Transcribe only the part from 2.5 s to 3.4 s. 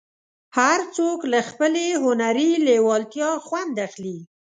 لېوالتیا